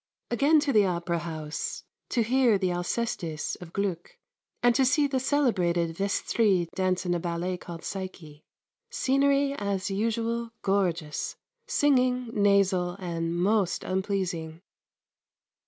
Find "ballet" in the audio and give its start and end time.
7.19-7.55